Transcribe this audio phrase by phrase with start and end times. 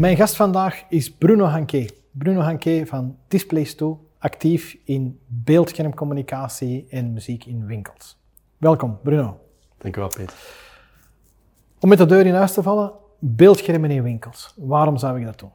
[0.00, 1.90] Mijn gast vandaag is Bruno Hanke.
[2.10, 8.18] Bruno Hanke van Displays 2, actief in beeldschermcommunicatie en muziek in winkels.
[8.56, 9.40] Welkom, Bruno.
[9.78, 10.36] Dank u wel, Peter.
[11.80, 14.54] Om met de deur in huis te vallen, beeldschermen in winkels.
[14.56, 15.52] Waarom zou ik dat doen?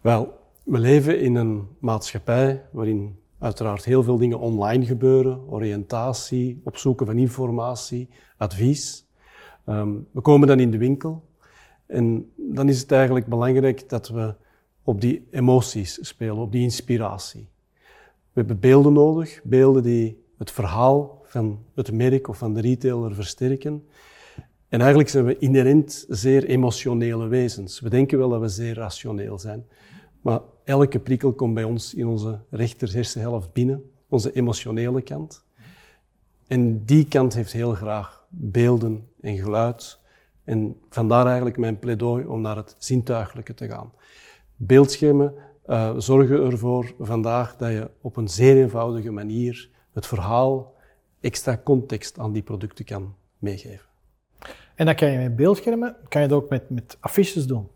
[0.00, 5.48] Wel, we leven in een maatschappij waarin uiteraard heel veel dingen online gebeuren.
[5.48, 9.06] Oriëntatie, opzoeken van informatie, advies.
[9.64, 11.32] Ehm, we komen dan in de winkel
[11.86, 14.34] en dan is het eigenlijk belangrijk dat we
[14.82, 17.48] op die emoties spelen, op die inspiratie.
[18.32, 23.14] We hebben beelden nodig, beelden die het verhaal van het merk of van de retailer
[23.14, 23.84] versterken.
[24.68, 27.80] En eigenlijk zijn we inherent zeer emotionele wezens.
[27.80, 29.66] We denken wel dat we zeer rationeel zijn,
[30.20, 35.44] maar elke prikkel komt bij ons in onze rechter hersenhelft binnen, onze emotionele kant.
[36.46, 40.00] En die kant heeft heel graag beelden en geluid.
[40.44, 43.92] En vandaar eigenlijk mijn pleidooi om naar het zintuigelijke te gaan.
[44.56, 45.34] Beeldschermen
[45.66, 50.74] uh, zorgen ervoor vandaag dat je op een zeer eenvoudige manier het verhaal,
[51.20, 53.86] extra context aan die producten kan meegeven.
[54.74, 57.68] En dat kan je met beeldschermen, kan je dat ook met, met affiches doen?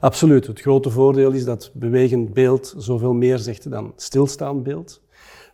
[0.00, 0.46] Absoluut.
[0.46, 5.02] Het grote voordeel is dat bewegend beeld zoveel meer zegt dan stilstaand beeld.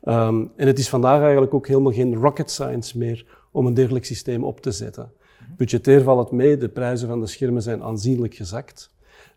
[0.05, 4.05] Um, en het is vandaag eigenlijk ook helemaal geen rocket science meer om een dergelijk
[4.05, 5.12] systeem op te zetten.
[5.56, 8.91] Budgetair valt het mee, de prijzen van de schermen zijn aanzienlijk gezakt.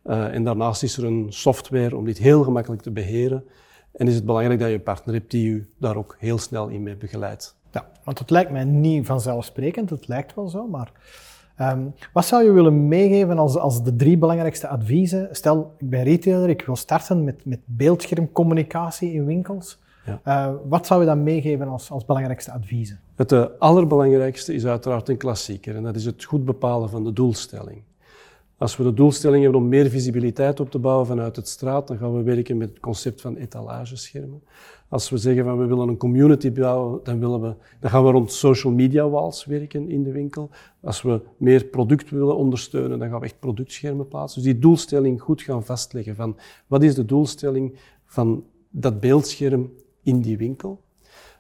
[0.05, 3.43] Uh, en daarnaast is er een software om dit heel gemakkelijk te beheren.
[3.91, 6.67] En is het belangrijk dat je een partner hebt die u daar ook heel snel
[6.67, 7.55] in mee begeleidt.
[7.71, 10.91] Ja, want het lijkt mij niet vanzelfsprekend, het lijkt wel zo, maar
[11.59, 15.27] um, wat zou je willen meegeven als, als de drie belangrijkste adviezen?
[15.31, 19.79] Stel, ik ben retailer, ik wil starten met, met beeldschermcommunicatie in winkels.
[20.05, 20.21] Ja.
[20.25, 22.99] Uh, wat zou je dan meegeven als, als belangrijkste adviezen?
[23.15, 27.13] Het uh, allerbelangrijkste is uiteraard een klassieker en dat is het goed bepalen van de
[27.13, 27.81] doelstelling.
[28.57, 31.97] Als we de doelstelling hebben om meer visibiliteit op te bouwen vanuit het straat, dan
[31.97, 34.43] gaan we werken met het concept van etalageschermen.
[34.87, 38.11] Als we zeggen van we willen een community bouwen, dan, willen we, dan gaan we
[38.11, 40.49] rond social media walls werken in de winkel.
[40.81, 44.41] Als we meer product willen ondersteunen, dan gaan we echt productschermen plaatsen.
[44.41, 46.37] Dus die doelstelling goed gaan vastleggen van
[46.67, 47.75] wat is de doelstelling
[48.05, 49.71] van dat beeldscherm
[50.03, 50.81] in die winkel.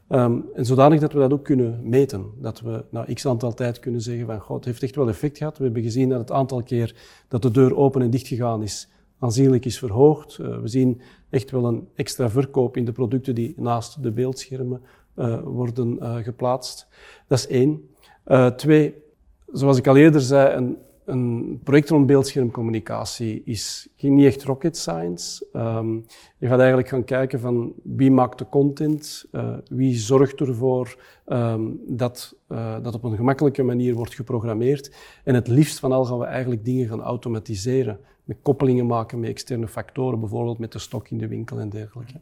[0.09, 2.25] Um, en zodanig dat we dat ook kunnen meten.
[2.37, 5.37] Dat we na x aantal tijd kunnen zeggen van, god, het heeft echt wel effect
[5.37, 5.57] gehad.
[5.57, 6.95] We hebben gezien dat het aantal keer
[7.27, 8.89] dat de deur open en dicht gegaan is,
[9.19, 10.37] aanzienlijk is verhoogd.
[10.41, 14.81] Uh, we zien echt wel een extra verkoop in de producten die naast de beeldschermen
[15.15, 16.87] uh, worden uh, geplaatst.
[17.27, 17.89] Dat is één.
[18.55, 18.93] twee,
[19.51, 25.47] zoals ik al eerder zei, een een project rond beeldschermcommunicatie is niet echt rocket science.
[25.53, 26.05] Um,
[26.37, 30.97] je gaat eigenlijk gaan kijken van wie maakt de content, uh, wie zorgt ervoor
[31.27, 34.95] um, dat uh, dat op een gemakkelijke manier wordt geprogrammeerd.
[35.23, 37.99] En het liefst van al gaan we eigenlijk dingen gaan automatiseren.
[38.23, 42.19] Met koppelingen maken met externe factoren, bijvoorbeeld met de stok in de winkel en dergelijke.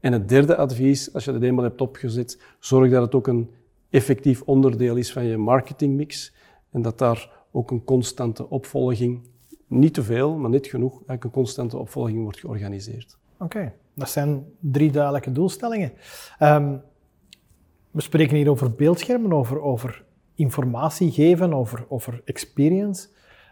[0.00, 3.50] En het derde advies, als je dat eenmaal hebt opgezet, zorg dat het ook een
[3.90, 6.34] effectief onderdeel is van je marketingmix.
[6.70, 9.20] En dat daar ook een constante opvolging,
[9.66, 13.16] niet te veel, maar net genoeg, eigenlijk een constante opvolging wordt georganiseerd.
[13.38, 15.92] Oké, dat zijn drie duidelijke doelstellingen.
[16.40, 16.82] Um,
[17.90, 20.04] we spreken hier over beeldschermen, over, over
[20.34, 23.08] informatie geven, over, over experience.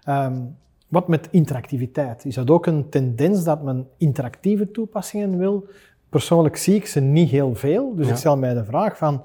[0.09, 0.57] Um,
[0.89, 2.25] wat met interactiviteit?
[2.25, 5.69] Is dat ook een tendens dat men interactieve toepassingen wil?
[6.09, 9.23] Persoonlijk zie ik ze niet heel veel, dus ik stel mij de vraag van,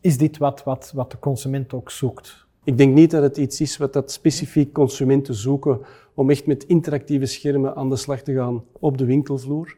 [0.00, 2.45] is dit wat, wat, wat de consument ook zoekt?
[2.66, 5.80] Ik denk niet dat het iets is wat dat specifiek consumenten zoeken
[6.14, 9.76] om echt met interactieve schermen aan de slag te gaan op de winkelvloer.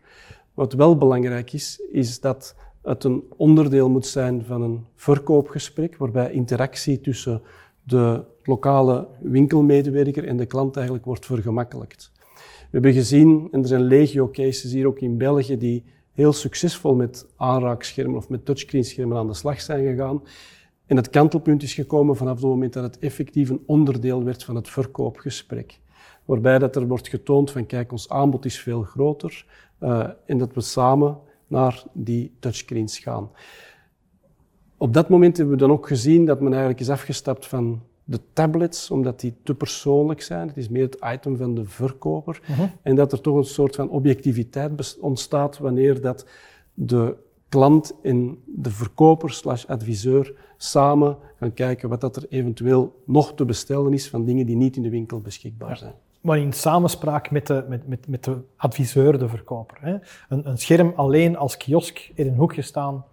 [0.54, 6.32] Wat wel belangrijk is, is dat het een onderdeel moet zijn van een verkoopgesprek, waarbij
[6.32, 7.42] interactie tussen
[7.82, 12.12] de lokale winkelmedewerker en de klant eigenlijk wordt vergemakkelijkt.
[12.34, 16.94] We hebben gezien, en er zijn legio cases hier ook in België, die heel succesvol
[16.94, 20.22] met aanraakschermen of met touchscreenschermen aan de slag zijn gegaan.
[20.88, 24.56] En het kantelpunt is gekomen vanaf het moment dat het effectief een onderdeel werd van
[24.56, 25.80] het verkoopgesprek.
[26.24, 29.46] Waarbij dat er wordt getoond van kijk, ons aanbod is veel groter
[29.80, 33.30] uh, en dat we samen naar die touchscreens gaan.
[34.76, 38.20] Op dat moment hebben we dan ook gezien dat men eigenlijk is afgestapt van de
[38.32, 40.48] tablets, omdat die te persoonlijk zijn.
[40.48, 42.40] Het is meer het item van de verkoper.
[42.42, 42.58] Uh mhm.
[42.58, 42.68] -huh.
[42.82, 46.26] En dat er toch een soort van objectiviteit ontstaat wanneer dat
[46.74, 47.16] de
[47.48, 53.44] klant en de verkoper slash adviseur samen gaan kijken wat dat er eventueel nog te
[53.44, 55.94] bestellen is van dingen die niet in de winkel beschikbaar zijn.
[56.20, 59.76] Maar in samenspraak met de, met, met, met de adviseur, de verkoper.
[59.80, 59.96] Hè?
[60.28, 63.04] Een, een scherm alleen als kiosk in een hoekje staan.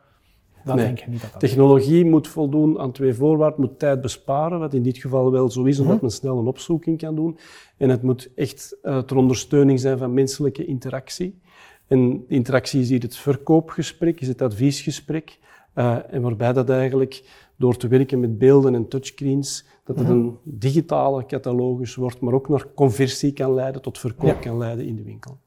[0.64, 3.60] Dat denk ik niet dat dat Technologie moet voldoen aan twee voorwaarden.
[3.62, 6.06] Het moet tijd besparen, wat in dit geval wel zo is, omdat mhm.
[6.06, 7.38] men snel een opzoeking kan doen.
[7.78, 11.40] En het moet echt uh, ter ondersteuning zijn van menselijke interactie.
[11.88, 15.40] En interactie is hier het verkoopgesprek, is het adviesgesprek.
[15.76, 17.24] Uh, en waarbij dat eigenlijk
[17.56, 20.18] door te werken met beelden en touchscreens, dat het mhm.
[20.18, 24.96] een digitale catalogus wordt, maar ook naar conversie kan leiden, tot verkoop kan leiden in
[24.96, 25.38] de winkel.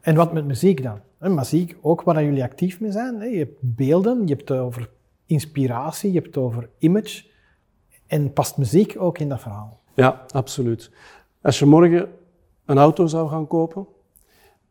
[0.00, 1.00] En wat met muziek dan?
[1.18, 3.30] muziek, ook waar jullie actief mee zijn.
[3.30, 4.90] Je hebt beelden, je hebt het over
[5.26, 7.24] inspiratie, je hebt het over image.
[8.06, 9.80] En past muziek ook in dat verhaal?
[9.94, 10.90] Ja, absoluut.
[11.42, 12.08] Als je morgen
[12.64, 13.86] een auto zou gaan kopen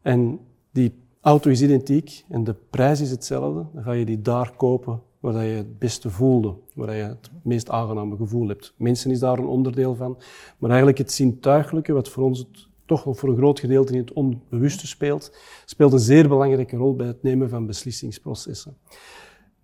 [0.01, 0.39] en
[0.79, 5.01] die auto is identiek en de prijs is hetzelfde, dan ga je die daar kopen
[5.19, 8.73] waar je het beste voelde, waar je het meest aangename gevoel hebt.
[8.77, 10.17] Mensen is daar een onderdeel van,
[10.57, 13.99] maar eigenlijk het zintuigelijke, wat voor ons het, toch nog voor een groot gedeelte in
[13.99, 18.77] het onbewuste speelt, speelt een zeer belangrijke rol bij het nemen van beslissingsprocessen.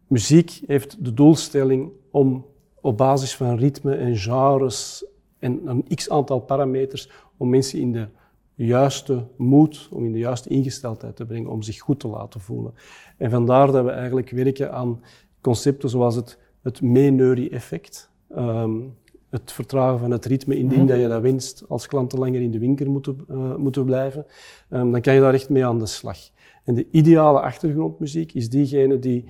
[0.08, 2.46] Muziek heeft de doelstelling om
[2.82, 5.06] op basis van ritme en genres
[5.40, 8.08] en een x aantal parameters om mensen in de
[8.56, 12.74] juiste moed, om in de juiste ingesteldheid te brengen, om zich goed te laten voelen.
[13.18, 15.02] En vandaar dat we eigenlijk werken aan
[15.42, 18.96] concepten zoals het, het meeneurie-effect, um,
[19.30, 22.52] het vertragen van het ritme indien mm dat je dat wenst als klanten langer in
[22.52, 24.26] de winkel moeten, uh, moeten blijven,
[24.70, 26.18] um, dan kan je daar echt mee aan de slag.
[26.64, 29.26] En de ideale achtergrondmuziek is diegene die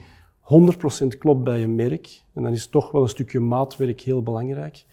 [0.45, 2.23] 100% klopt bij je merk.
[2.33, 4.85] En dan is toch wel een stukje maatwerk heel belangrijk.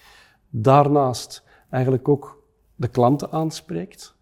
[0.50, 2.42] Daarnaast eigenlijk ook
[2.74, 4.16] de klanten aanspreekt,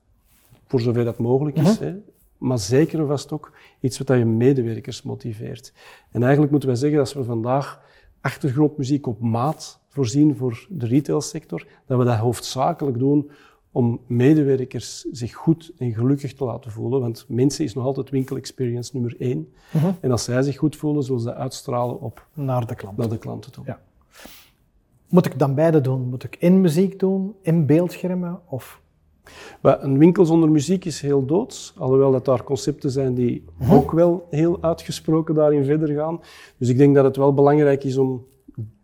[0.71, 1.79] voor zover dat mogelijk is.
[1.79, 1.85] Mhm.
[1.85, 1.95] hè.
[2.39, 5.73] Maar zeker en vast ook iets wat je medewerkers motiveert.
[6.11, 7.81] En eigenlijk moeten wij zeggen dat we vandaag
[8.21, 13.31] achtergrondmuziek op maat voorzien voor de retailsector, dat we dat hoofdzakelijk doen
[13.73, 17.01] om medewerkers zich goed en gelukkig te laten voelen.
[17.01, 19.53] Want mensen is nog altijd winkel-experience nummer één.
[19.73, 19.93] Mhm.
[20.01, 22.97] En als zij zich goed voelen, zullen ze uitstralen op naar de klant.
[22.97, 23.65] Naar de klanten toe.
[23.67, 23.81] Ja.
[25.09, 26.09] Moet ik dan beide doen?
[26.09, 28.81] Moet ik in muziek doen, in beeldschermen of
[29.63, 33.75] een winkel zonder muziek is heel doods, alhoewel dat daar concepten zijn die mhm.
[33.75, 36.21] ook wel heel uitgesproken daarin verder gaan.
[36.57, 38.27] Dus ik denk dat het wel belangrijk is om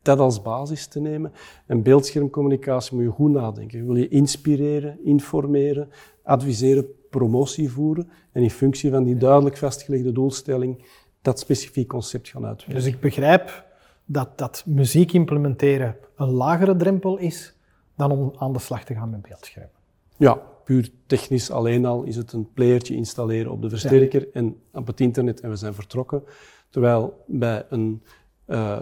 [0.03, 1.33] dat als basis te nemen.
[1.67, 3.87] En beeldschermcommunicatie moet je goed nadenken.
[3.87, 5.89] Wil je inspireren, informeren,
[6.23, 10.85] adviseren, promotie voeren en in functie van die duidelijk vastgelegde doelstelling
[11.23, 12.85] dat specifiek concept gaan uitwerken.
[12.85, 13.65] Dus ik begrijp
[14.05, 17.55] dat, dat muziek implementeren een lagere drempel is
[17.97, 19.69] dan om aan de slag te gaan met beeldscherm.
[20.17, 24.87] Ja, puur technisch alleen al is het een playertje installeren op de versterker en op
[24.87, 26.23] het internet en we zijn vertrokken.
[26.71, 28.03] Terwijl bij een,
[28.47, 28.79] uh,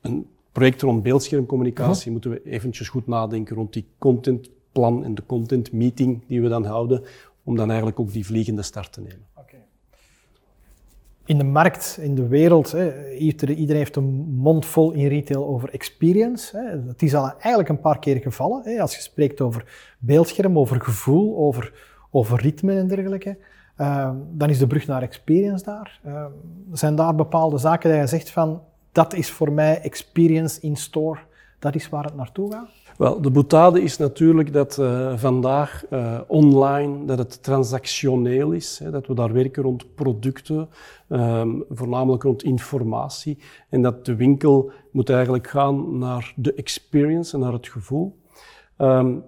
[0.00, 5.72] een project rond beeldschermcommunicatie moeten we eventjes goed nadenken rond die contentplan en de content
[5.72, 7.02] meeting die we dan houden,
[7.44, 9.31] om dan eigenlijk ook die vliegende start te nemen
[11.32, 12.76] in de markt, in de wereld,
[13.18, 16.80] iedereen heeft een mond vol in retail over experience.
[16.86, 18.80] Het is al eigenlijk een paar keer gevallen.
[18.80, 19.64] Als je spreekt over
[19.98, 21.72] beeldscherm, over gevoel, over,
[22.10, 23.38] over ritme en dergelijke.
[23.78, 26.00] Uh, dan is de brug naar experience daar.
[26.06, 26.24] Uh,
[26.72, 28.62] zijn daar bepaalde zaken dat je zegt van,
[28.92, 31.18] dat is voor mij experience in store,
[31.58, 32.70] dat is waar het naartoe gaat?
[32.98, 38.90] Wel, de boetade is natuurlijk dat uh, vandaag uh, online dat het transactioneel is, hè,
[38.90, 40.68] dat we daar werken rond producten,
[41.08, 47.40] um, voornamelijk rond informatie, en dat de winkel moet eigenlijk gaan naar de experience en
[47.40, 48.18] naar het gevoel.
[48.78, 49.24] Um,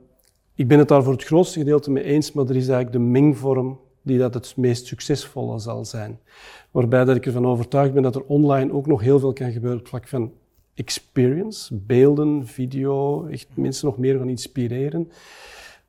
[0.54, 3.10] ik ben het daar voor het grootste gedeelte mee eens, maar er is eigenlijk de
[3.10, 6.20] mengvorm die dat het meest succesvolle zal zijn.
[6.70, 9.78] Waarbij dat ik ervan overtuigd ben dat er online ook nog heel veel kan gebeuren
[9.78, 10.32] op het vlak van
[10.74, 15.10] experience, beelden, video, echt mensen nog meer gaan inspireren.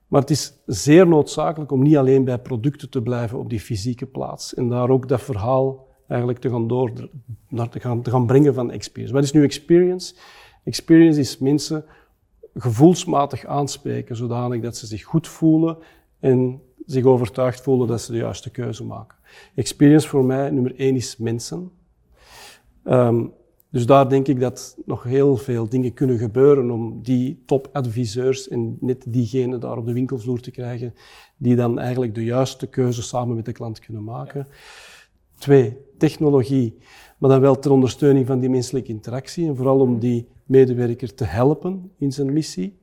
[0.07, 4.05] Maar het is zeer noodzakelijk om niet alleen bij producten te blijven op die fysieke
[4.05, 7.09] plaats en daar ook dat verhaal eigenlijk te gaan, door,
[7.49, 9.13] naar te, gaan, te gaan brengen van experience.
[9.13, 10.15] Wat is nu experience?
[10.63, 11.85] Experience is mensen
[12.55, 15.77] gevoelsmatig aanspreken, zodanig dat ze zich goed voelen
[16.19, 19.17] en zich overtuigd voelen dat ze de juiste keuze maken.
[19.55, 21.71] Experience voor mij, nummer één, is mensen.
[22.83, 23.33] Um,
[23.75, 28.77] dus daar denk ik dat nog heel veel dingen kunnen gebeuren om die topadviseurs en
[28.79, 30.93] net diegenen daar op de winkelvloer te krijgen,
[31.37, 34.47] die dan eigenlijk de juiste keuze samen met de klant kunnen maken.
[35.37, 36.77] Twee, technologie,
[37.17, 41.25] maar dan wel ter ondersteuning van die menselijke interactie en vooral om die medewerker te
[41.25, 42.79] helpen in zijn missie.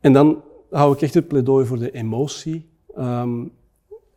[0.00, 2.68] En dan hou ik echt het pleidooi voor de emotie.
[2.98, 3.52] Um,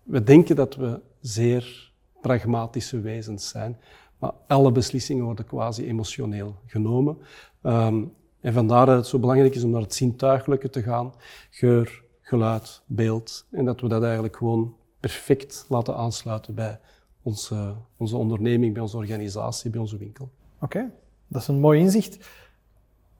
[0.03, 3.77] we denken dat we zeer pragmatische wezens zijn.
[4.23, 7.17] Maar alle beslissingen worden quasi emotioneel genomen.
[7.63, 11.13] Um, en vandaar dat het zo belangrijk is om naar het zintuigelijke te gaan.
[11.49, 13.45] Geur, geluid, beeld.
[13.51, 16.79] En dat we dat eigenlijk gewoon perfect laten aansluiten bij
[17.21, 20.29] onze, onze onderneming, bij onze organisatie, bij onze winkel.
[20.59, 20.91] Oké,
[21.27, 22.29] dat is een mooi inzicht.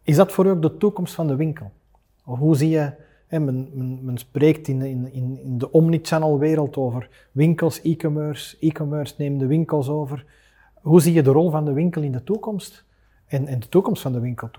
[0.03, 1.72] Is dat voor u ook de toekomst van de winkel?
[2.25, 2.93] Of hoe zie je,
[3.27, 3.69] hè, men,
[4.03, 10.25] men, spreekt in, in, in de omnichannel-wereld over winkels, e-commerce, e-commerce neemt de winkels over.
[10.83, 12.85] Hoe zie je de rol van de winkel in de toekomst
[13.25, 14.49] en, en de toekomst van de winkel?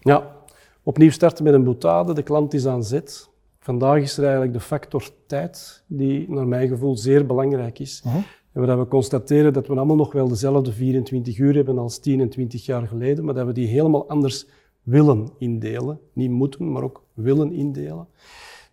[0.00, 0.36] Ja,
[0.82, 3.30] opnieuw starten met een boutade, de klant is aan zet.
[3.58, 8.02] Vandaag is er eigenlijk de factor tijd die naar mijn gevoel zeer belangrijk is.
[8.06, 8.22] Uh -huh.
[8.52, 12.20] En waar we constateren dat we allemaal nog wel dezelfde 24 uur hebben als 10
[12.20, 14.46] en 20 jaar geleden, maar dat we die helemaal anders
[14.82, 16.00] willen indelen.
[16.12, 18.06] Niet moeten, maar ook willen indelen.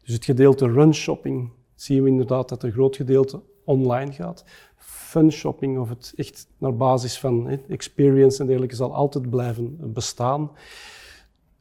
[0.03, 4.45] Dus het gedeelte run shopping zien we inderdaad dat een groot gedeelte online gaat.
[4.75, 10.51] Fun shopping, of het echt naar basis van experience en dergelijke, zal altijd blijven bestaan.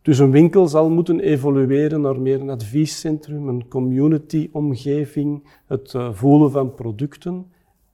[0.03, 6.51] Dus een winkel zal moeten evolueren naar meer een adviescentrum, een community-omgeving, het uh, voelen
[6.51, 7.53] van producten.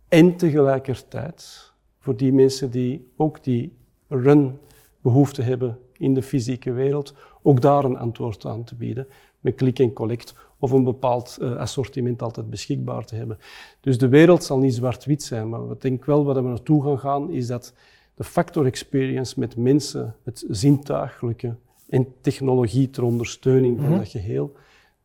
[0.09, 3.77] En tegelijkertijd, voor die mensen die ook die
[4.09, 9.07] run-behoefte hebben in de fysieke wereld, ook daar een antwoord aan te bieden.
[9.41, 13.39] Met click en collect of een bepaald uh, assortiment altijd beschikbaar te hebben.
[13.81, 16.99] Dus de wereld zal niet zwart-wit zijn, maar ik denk wel waar we naartoe gaan
[16.99, 17.73] gaan, is dat
[18.15, 21.55] de factor experience met mensen, het zintuigelijke
[21.89, 24.01] en technologie ter ondersteuning van mm -hmm.
[24.01, 24.53] dat geheel,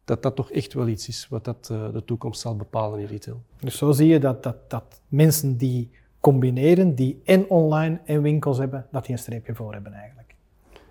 [0.05, 3.05] dat dat toch echt wel iets is wat dat, uh, de toekomst zal bepalen in
[3.05, 3.41] retail.
[3.59, 8.57] Dus zo zie je dat, dat, dat mensen die combineren, die en online en winkels
[8.57, 10.35] hebben, dat die een streepje voor hebben eigenlijk.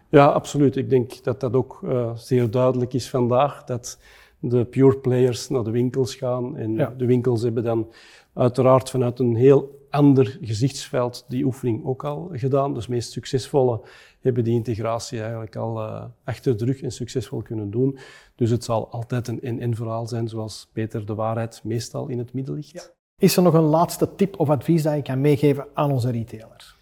[0.08, 0.76] Ja, absoluut.
[0.76, 3.98] Ik denk dat dat ook uh, zeer duidelijk is vandaag, dat
[4.42, 6.94] de pure players naar de winkels gaan en ja.
[6.96, 7.88] de winkels hebben dan
[8.32, 12.74] uiteraard vanuit een heel ander gezichtsveld die oefening ook al gedaan.
[12.74, 13.80] Dus de meest succesvolle
[14.20, 17.98] hebben die integratie eigenlijk al uh, achter de rug en succesvol kunnen doen.
[18.34, 22.32] Dus het zal altijd een en-en verhaal zijn, zoals Peter de waarheid meestal in het
[22.32, 22.72] midden ligt.
[22.72, 22.82] Ja.
[23.18, 26.76] Is er nog een laatste tip of advies dat je kan meegeven aan onze retailers?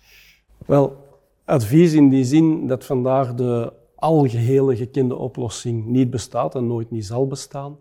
[0.67, 0.97] Wel,
[1.45, 7.07] advies in die zin dat vandaag de algehele gekende oplossing niet bestaat en nooit niet
[7.07, 7.77] zal bestaan.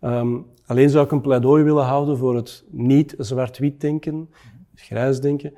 [0.00, 4.30] Um, alleen zou ik een pleidooi willen houden voor het niet zwart-wit denken,
[4.74, 5.54] grijs denken,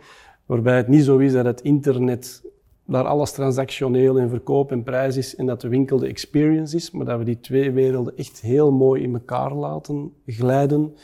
[0.46, 2.42] waarbij het niet zo is dat het internet
[2.86, 6.90] daar alles transactioneel en verkoop en prijs is en dat de winkel de experience is,
[6.90, 10.94] maar dat we die twee werelden echt heel mooi in elkaar laten glijden.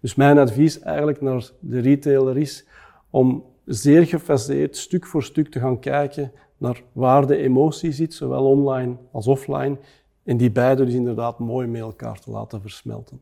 [0.00, 2.66] Dus mijn advies eigenlijk naar de retailer is
[3.10, 8.44] om zeer gefaseerd, stuk voor stuk te gaan kijken naar waar de emotie zit, zowel
[8.44, 9.76] online als offline,
[10.24, 13.20] en die beide dus inderdaad mooi met elkaar te laten versmelten.